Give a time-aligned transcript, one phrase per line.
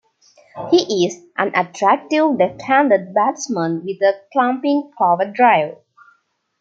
[0.71, 5.77] He is "an attractive left-handed batsman with a clumping cover-drive".